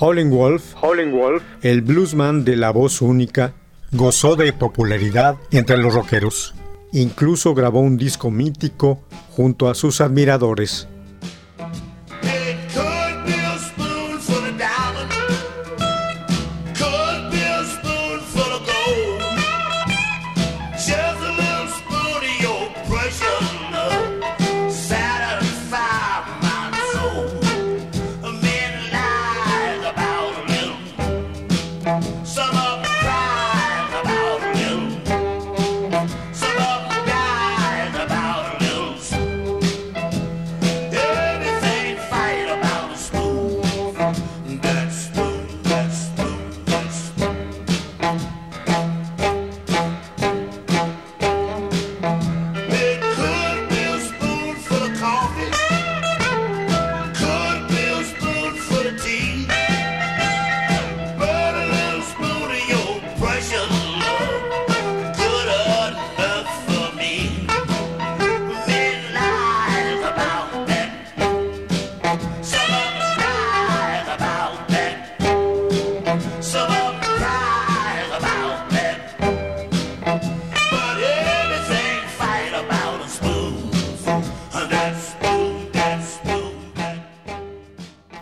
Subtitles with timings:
[0.00, 0.74] Howling Wolf,
[1.62, 3.54] el bluesman de la voz única,
[3.90, 6.54] gozó de popularidad entre los rockeros.
[6.92, 10.86] Incluso grabó un disco mítico junto a sus admiradores.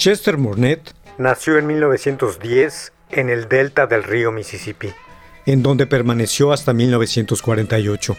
[0.06, 4.90] Chester Murnett nació en 1910 en el delta del río Mississippi,
[5.46, 8.16] en donde permaneció hasta 1948.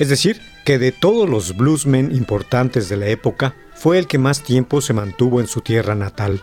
[0.00, 4.42] Es decir, que de todos los bluesmen importantes de la época, fue el que más
[4.42, 6.42] tiempo se mantuvo en su tierra natal.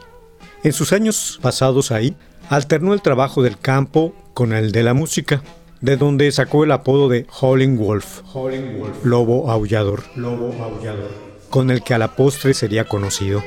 [0.63, 2.15] En sus años pasados ahí,
[2.47, 5.43] alternó el trabajo del campo con el de la música,
[5.81, 8.21] de donde sacó el apodo de Howling Wolf,
[9.03, 10.03] lobo aullador,
[11.49, 13.43] con el que a la postre sería conocido.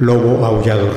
[0.00, 0.96] Lobo aullador.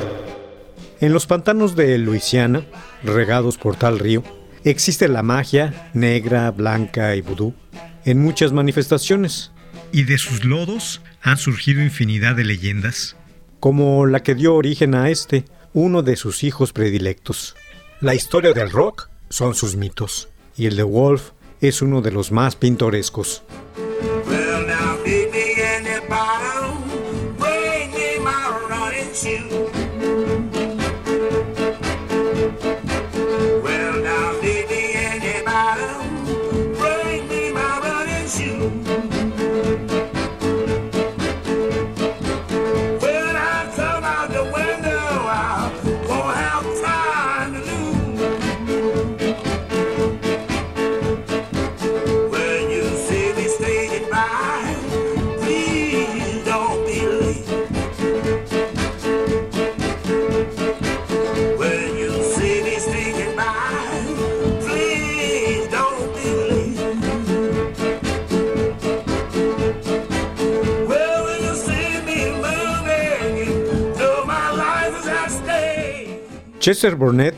[1.01, 2.65] En los pantanos de Luisiana,
[3.03, 4.23] regados por tal río,
[4.63, 7.53] existe la magia negra, blanca y vudú
[8.05, 9.51] en muchas manifestaciones.
[9.91, 13.17] Y de sus lodos han surgido infinidad de leyendas,
[13.59, 15.43] como la que dio origen a este,
[15.73, 17.57] uno de sus hijos predilectos.
[17.99, 22.31] La historia del rock son sus mitos, y el de Wolf es uno de los
[22.31, 23.43] más pintorescos.
[76.63, 77.35] Chester Burnett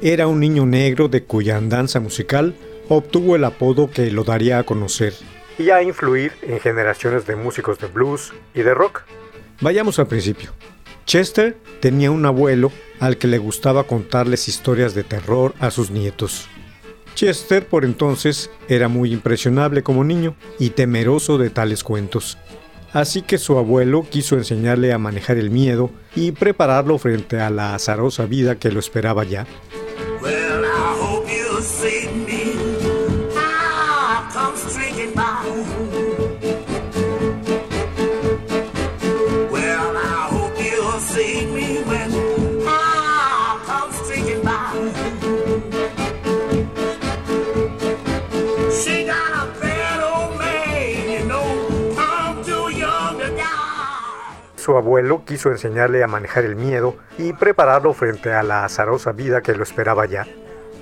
[0.00, 2.54] era un niño negro de cuya andanza musical
[2.88, 5.14] obtuvo el apodo que lo daría a conocer
[5.58, 9.02] y a influir en generaciones de músicos de blues y de rock.
[9.60, 10.52] Vayamos al principio.
[11.06, 12.70] Chester tenía un abuelo
[13.00, 16.46] al que le gustaba contarles historias de terror a sus nietos.
[17.16, 22.38] Chester por entonces era muy impresionable como niño y temeroso de tales cuentos.
[22.92, 27.74] Así que su abuelo quiso enseñarle a manejar el miedo y prepararlo frente a la
[27.74, 29.46] azarosa vida que lo esperaba ya.
[54.78, 59.54] Abuelo quiso enseñarle a manejar el miedo y prepararlo frente a la azarosa vida que
[59.54, 60.26] lo esperaba ya.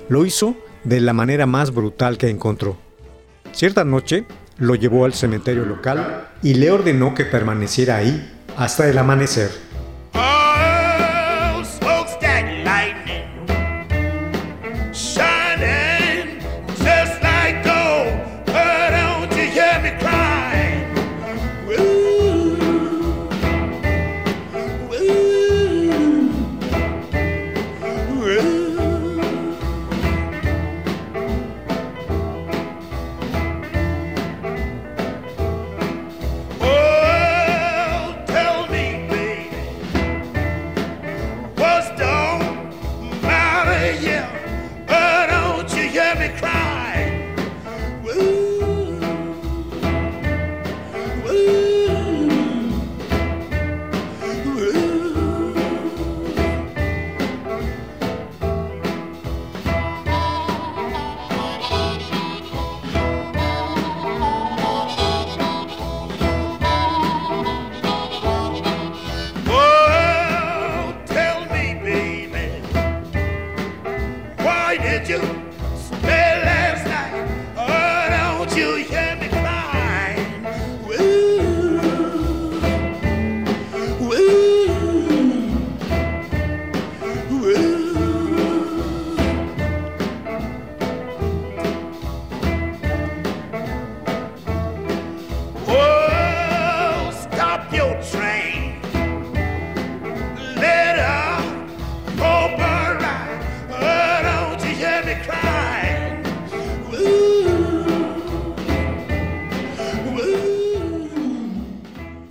[0.09, 2.77] Lo hizo de la manera más brutal que encontró.
[3.51, 4.25] Cierta noche
[4.57, 9.66] lo llevó al cementerio local y le ordenó que permaneciera ahí hasta el amanecer.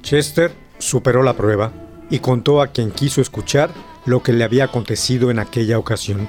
[0.07, 1.73] Chester superó la prueba
[2.11, 3.71] y contó a quien quiso escuchar
[4.05, 6.29] lo que le había acontecido en aquella ocasión.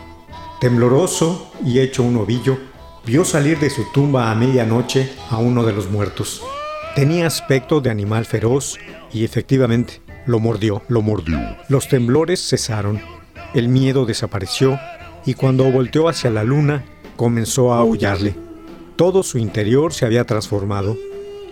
[0.59, 2.57] Tembloroso y hecho un ovillo,
[3.06, 6.41] vio salir de su tumba a medianoche a uno de los muertos.
[6.95, 8.79] Tenía aspecto de animal feroz
[9.13, 11.39] y efectivamente lo mordió, lo mordió.
[11.69, 13.00] Los temblores cesaron,
[13.53, 14.80] el miedo desapareció
[15.23, 16.83] y cuando volteó hacia la luna
[17.15, 18.35] comenzó a aullarle.
[18.95, 20.97] Todo su interior se había transformado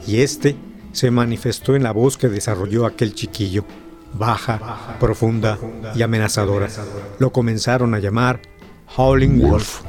[0.07, 0.55] y este
[0.95, 3.65] se manifestó en la voz que desarrolló aquel chiquillo,
[4.13, 5.59] baja, profunda
[5.93, 6.69] y amenazadora.
[7.19, 8.39] Lo comenzaron a llamar
[8.95, 9.81] Howling Wolf.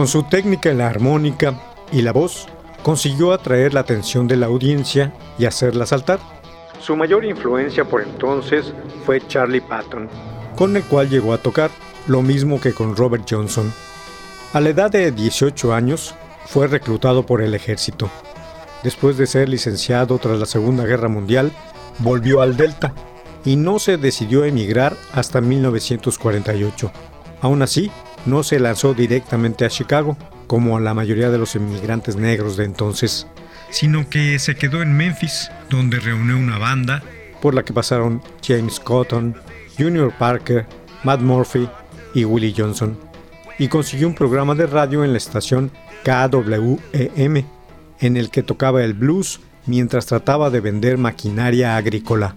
[0.00, 1.60] Con su técnica en la armónica
[1.92, 2.48] y la voz,
[2.82, 6.18] consiguió atraer la atención de la audiencia y hacerla saltar.
[6.80, 8.72] Su mayor influencia por entonces
[9.04, 10.08] fue Charlie Patton,
[10.56, 11.70] con el cual llegó a tocar,
[12.06, 13.70] lo mismo que con Robert Johnson.
[14.54, 16.14] A la edad de 18 años,
[16.46, 18.08] fue reclutado por el ejército.
[18.82, 21.52] Después de ser licenciado tras la Segunda Guerra Mundial,
[21.98, 22.94] volvió al Delta
[23.44, 26.90] y no se decidió emigrar hasta 1948.
[27.42, 27.90] Aún así,
[28.26, 33.26] no se lanzó directamente a Chicago, como la mayoría de los inmigrantes negros de entonces,
[33.70, 37.02] sino que se quedó en Memphis, donde reunió una banda
[37.40, 39.34] por la que pasaron James Cotton,
[39.78, 40.66] Junior Parker,
[41.04, 41.68] Matt Murphy
[42.14, 42.98] y Willie Johnson,
[43.58, 45.70] y consiguió un programa de radio en la estación
[46.04, 47.44] KWEM,
[48.00, 52.34] en el que tocaba el blues mientras trataba de vender maquinaria agrícola.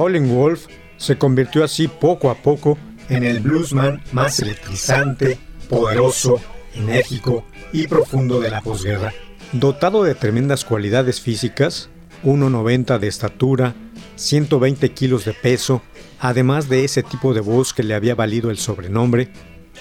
[0.00, 0.64] Howling Wolf
[0.96, 2.78] se convirtió así poco a poco
[3.10, 5.38] en el bluesman más electrizante,
[5.68, 6.40] poderoso,
[6.74, 9.12] enérgico y profundo de la posguerra.
[9.52, 11.90] Dotado de tremendas cualidades físicas,
[12.24, 13.74] 1,90 de estatura,
[14.16, 15.82] 120 kilos de peso,
[16.18, 19.28] además de ese tipo de voz que le había valido el sobrenombre,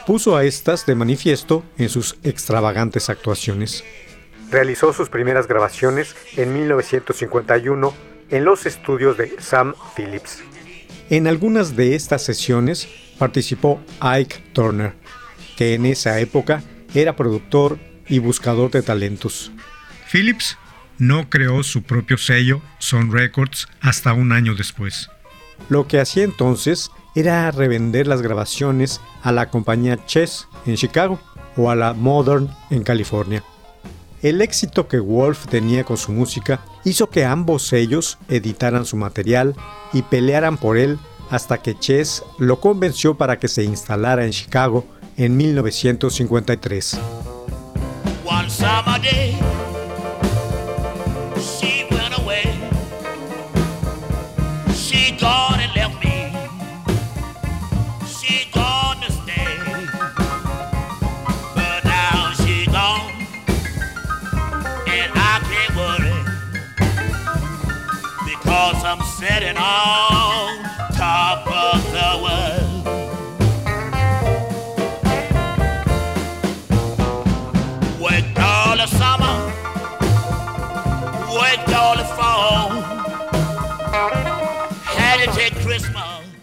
[0.05, 3.85] puso a estas de manifiesto en sus extravagantes actuaciones.
[4.51, 7.93] Realizó sus primeras grabaciones en 1951
[8.29, 10.43] en los estudios de Sam Phillips.
[11.09, 14.93] En algunas de estas sesiones participó Ike Turner,
[15.57, 19.51] que en esa época era productor y buscador de talentos.
[20.11, 20.57] Phillips
[20.97, 25.09] no creó su propio sello, Sun Records, hasta un año después.
[25.69, 31.19] Lo que hacía entonces era revender las grabaciones a la compañía Chess en Chicago
[31.57, 33.43] o a la Modern en California.
[34.21, 39.55] El éxito que Wolf tenía con su música hizo que ambos sellos editaran su material
[39.93, 40.99] y pelearan por él
[41.29, 44.85] hasta que Chess lo convenció para que se instalara en Chicago
[45.15, 46.99] en 1953.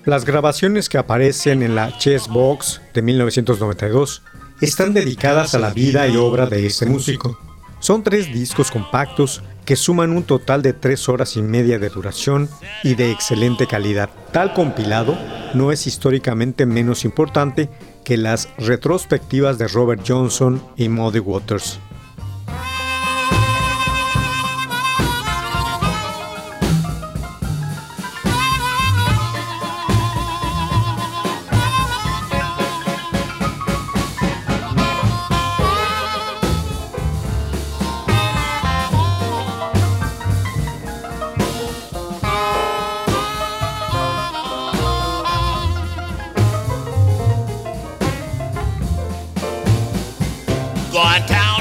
[0.05, 4.23] Las grabaciones que aparecen en la Chess Box de 1992
[4.61, 7.37] están dedicadas a la vida y obra de este músico.
[7.81, 12.49] Son tres discos compactos que suman un total de tres horas y media de duración
[12.83, 14.09] y de excelente calidad.
[14.33, 15.19] Tal compilado
[15.53, 17.69] no es históricamente menos importante
[18.05, 21.81] que las retrospectivas de Robert Johnson y Muddy Waters.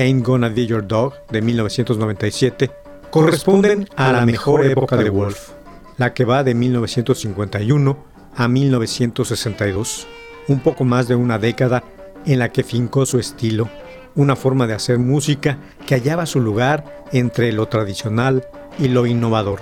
[0.00, 2.70] Ain't Gonna Be Your Dog de 1997
[3.10, 5.50] corresponden a la mejor época de Wolf,
[5.98, 7.98] la que va de 1951
[8.34, 10.08] a 1962,
[10.48, 11.84] un poco más de una década
[12.24, 13.68] en la que fincó su estilo,
[14.14, 18.46] una forma de hacer música que hallaba su lugar entre lo tradicional
[18.78, 19.60] y lo innovador,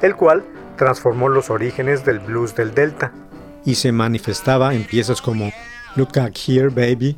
[0.00, 0.44] el cual
[0.76, 3.12] transformó los orígenes del blues del Delta
[3.64, 5.52] y se manifestaba en piezas como
[5.94, 7.16] Look at Here Baby,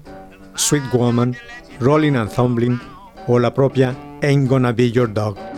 [0.57, 1.35] Sweet Woman,
[1.81, 2.79] Rolling and Tumbling
[3.27, 5.54] o la propia Ain't Gonna Be Your Dog.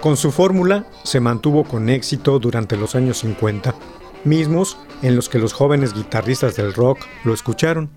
[0.00, 3.74] Con su fórmula se mantuvo con éxito durante los años 50,
[4.24, 7.90] mismos en los que los jóvenes guitarristas del rock lo escucharon,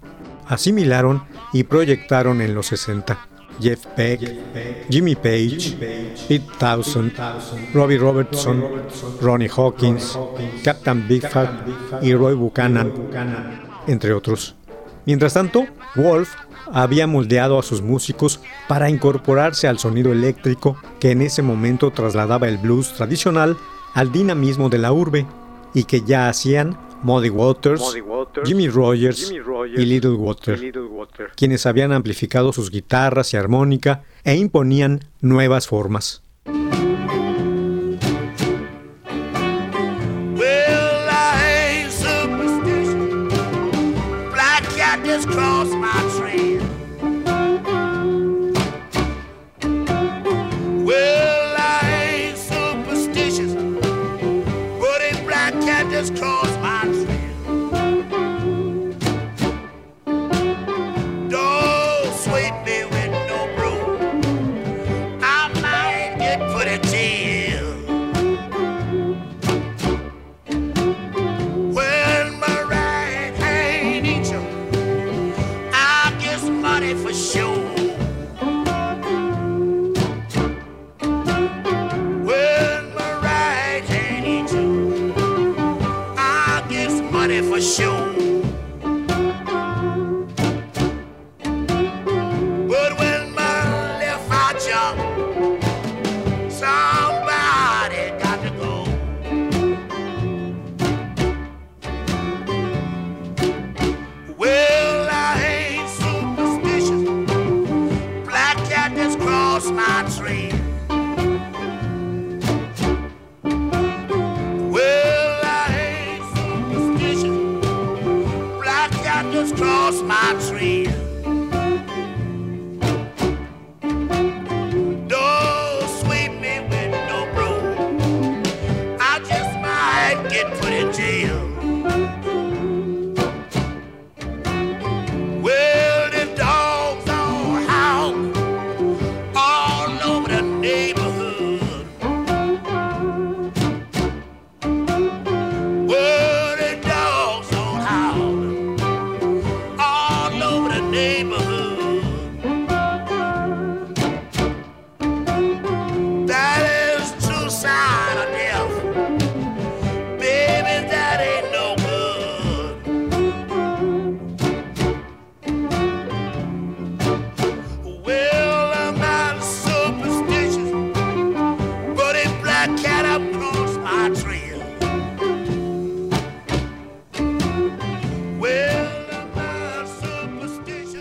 [0.48, 3.28] asimilaron y proyectaron en los 60.
[3.60, 5.78] Jeff Beck, Jimmy Page,
[6.28, 7.14] Pete Townsend,
[7.74, 8.64] Robbie Robertson,
[9.22, 10.18] Ronnie Hawkins,
[10.64, 11.68] Captain Fat
[12.02, 12.92] y Roy Buchanan,
[13.86, 14.56] entre otros.
[15.06, 16.30] Mientras tanto, Wolf
[16.72, 22.48] había moldeado a sus músicos para incorporarse al sonido eléctrico que en ese momento trasladaba
[22.48, 23.58] el blues tradicional
[23.94, 25.26] al dinamismo de la urbe
[25.74, 27.98] y que ya hacían Muddy Waters,
[28.46, 29.32] Jimmy, Rogers,
[29.76, 30.60] y Little Water,
[31.36, 36.22] quienes habían amplificado sus guitarras y armónica e imponían nuevas formas.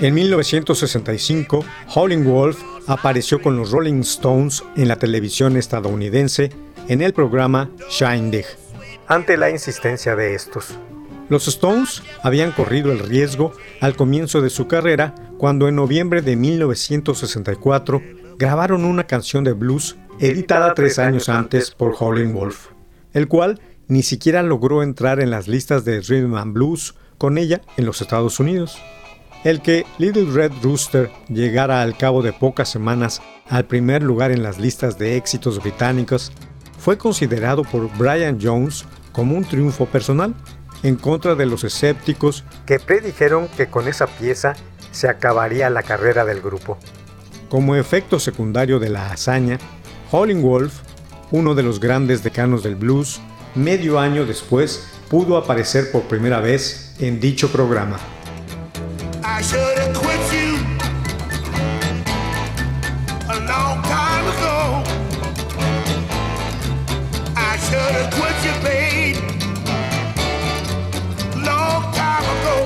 [0.02, 1.62] En 1965,
[1.94, 6.50] Howling Wolf apareció con los Rolling Stones en la televisión estadounidense
[6.88, 7.68] en el programa
[8.30, 8.46] Dig,
[9.06, 10.78] ante la insistencia de estos.
[11.28, 16.34] Los Stones habían corrido el riesgo al comienzo de su carrera cuando en noviembre de
[16.34, 18.00] 1964
[18.38, 22.68] grabaron una canción de blues editada tres años antes por Howling Wolf,
[23.12, 27.60] el cual ni siquiera logró entrar en las listas de Rhythm and Blues con ella
[27.76, 28.80] en los Estados Unidos.
[29.42, 34.42] El que Little Red Rooster llegara al cabo de pocas semanas al primer lugar en
[34.42, 36.30] las listas de éxitos británicos
[36.78, 40.34] fue considerado por Brian Jones como un triunfo personal
[40.82, 44.54] en contra de los escépticos que predijeron que con esa pieza
[44.92, 46.76] se acabaría la carrera del grupo.
[47.48, 49.58] Como efecto secundario de la hazaña,
[50.10, 50.80] Howling Wolf,
[51.30, 53.20] uno de los grandes decanos del blues,
[53.54, 57.98] medio año después pudo aparecer por primera vez en dicho programa.
[59.40, 60.50] I should have quit you
[63.26, 64.84] a long time ago.
[67.34, 69.16] I should have quit you, babe,
[71.42, 72.56] long time ago.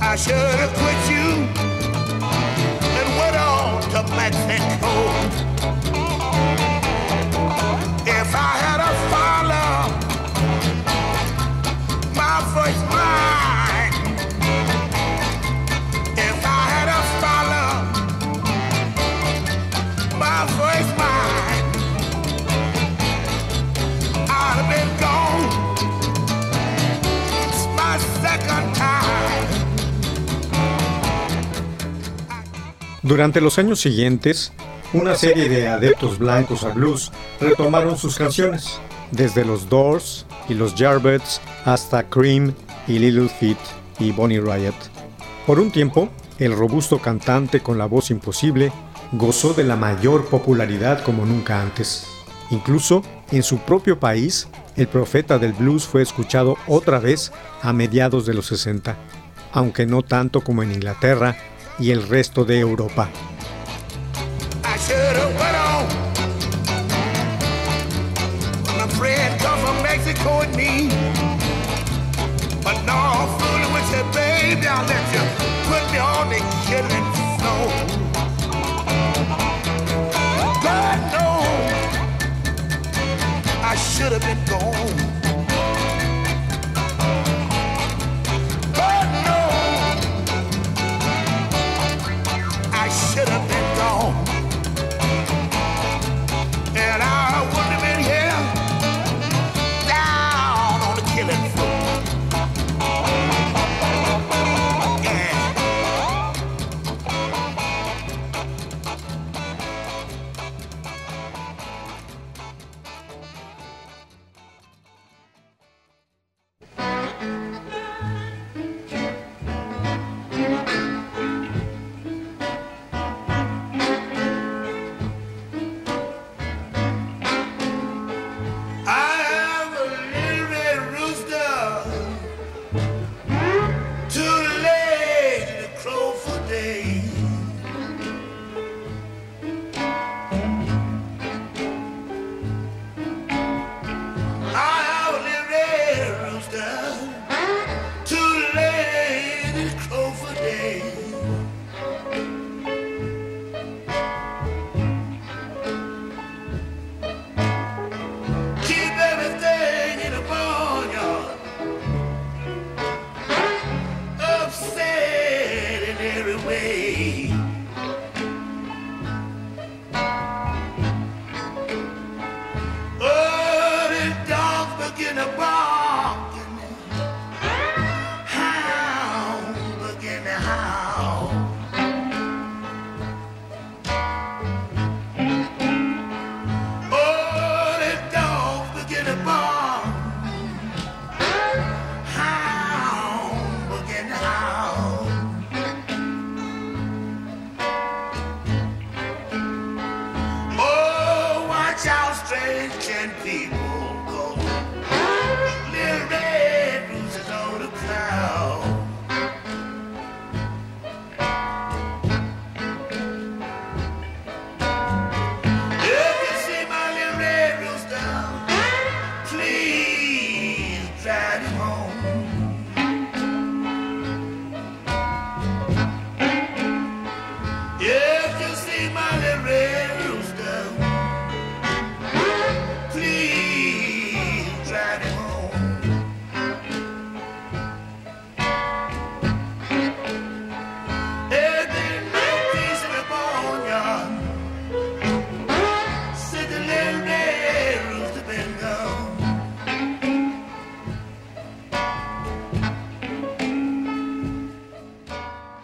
[0.00, 0.54] I should
[33.02, 34.52] Durante los años siguientes,
[34.92, 37.10] una serie de adeptos blancos al blues
[37.40, 38.78] retomaron sus canciones,
[39.10, 42.54] desde los Doors y los Yardbirds hasta Cream
[42.86, 43.58] y Little Feat
[43.98, 44.74] y Bonnie Riot.
[45.48, 48.70] Por un tiempo, el robusto cantante con la voz imposible
[49.10, 52.06] gozó de la mayor popularidad como nunca antes.
[52.50, 58.26] Incluso en su propio país, el profeta del blues fue escuchado otra vez a mediados
[58.26, 58.96] de los 60,
[59.52, 61.36] aunque no tanto como en Inglaterra
[61.78, 63.10] y el resto de Europa.
[75.04, 75.51] I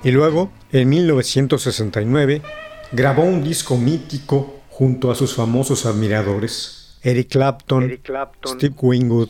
[0.08, 2.40] y luego, en 1969,
[2.92, 8.00] grabó un disco mítico junto a sus famosos admiradores, Eric Clapton,
[8.46, 9.28] Steve, Winwood,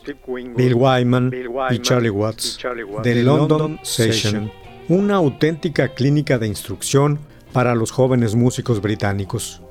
[0.55, 1.33] Bill Wyman,
[1.69, 2.57] y Charlie Watts,
[3.03, 4.49] The London, Session,
[4.87, 7.19] una auténtica clínica de instrucción
[7.51, 9.61] para los jóvenes músicos británicos.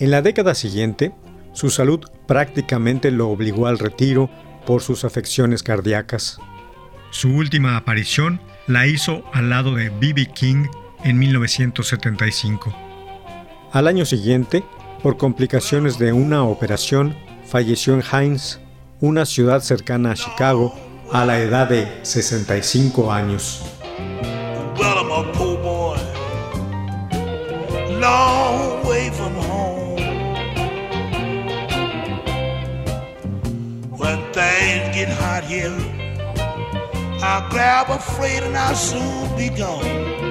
[0.00, 1.12] En la década siguiente,
[1.52, 4.28] su salud prácticamente lo obligó al retiro
[4.66, 6.40] por sus afecciones cardíacas.
[7.10, 10.26] Su última aparición la hizo al lado de B.B.
[10.26, 10.66] King
[11.02, 12.72] en 1975.
[13.72, 14.64] Al año siguiente,
[15.02, 18.60] por complicaciones de una operación, falleció en Hines,
[19.00, 20.72] una ciudad cercana a Chicago,
[21.12, 23.64] a la edad de 65 años.
[37.32, 40.29] I'll grab a freight and I'll soon be gone.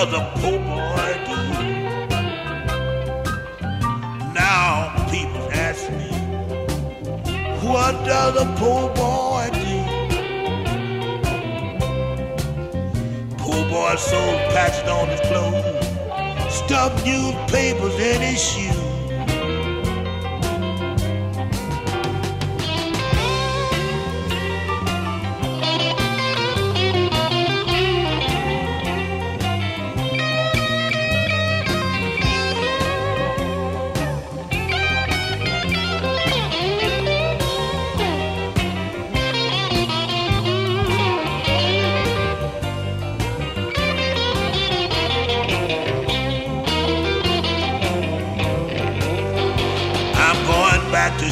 [0.00, 1.38] What does a poor boy do?
[4.32, 6.10] Now people ask me,
[7.68, 9.78] what does a poor boy do?
[13.36, 18.79] Poor boy sold patches on his clothes, stuffed newspapers in his shoes.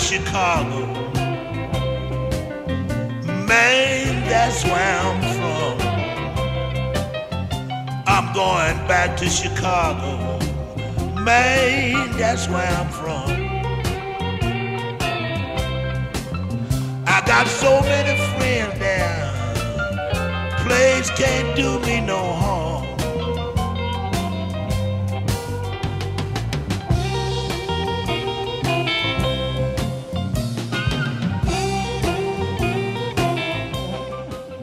[0.09, 0.87] Chicago.
[3.47, 5.77] Man, that's where I'm from.
[8.07, 10.39] I'm going back to Chicago.
[11.21, 13.29] Man, that's where I'm from.
[17.07, 19.31] I got so many friends there.
[20.65, 22.58] Place can't do me no harm.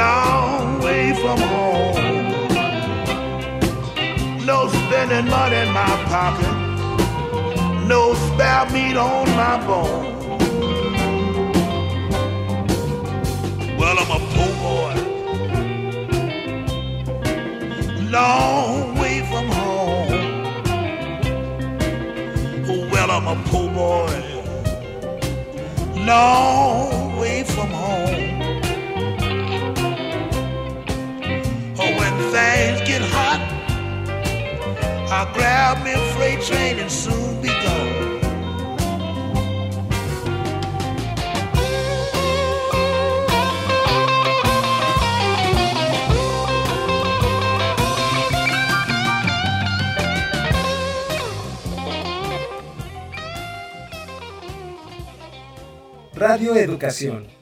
[0.00, 1.96] Long way from home.
[4.50, 6.56] No spending money in my pocket,
[7.92, 10.06] no spare meat on my bone.
[13.78, 14.94] Well, I'm a poor boy
[18.10, 20.10] long way from home.
[22.92, 24.16] Well, I'm a poor boy,
[26.10, 28.29] long way from home.
[32.00, 33.40] When things get hot,
[35.12, 38.00] I'll grab me a freight train and soon be gone.
[56.14, 57.39] Radio Educación.